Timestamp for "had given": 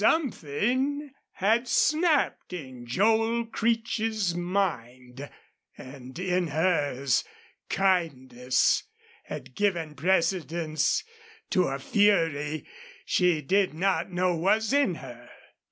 9.25-9.93